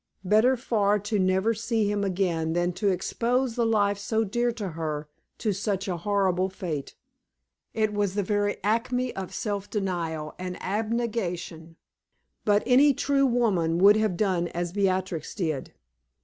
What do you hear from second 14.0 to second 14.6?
done